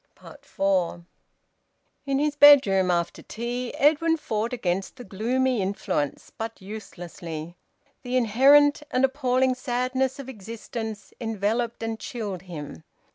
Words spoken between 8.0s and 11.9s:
The inherent and appalling sadness of existence enveloped